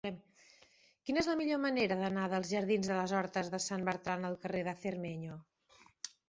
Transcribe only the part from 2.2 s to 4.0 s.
dels jardins de les Hortes de Sant